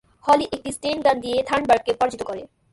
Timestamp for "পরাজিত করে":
1.99-2.41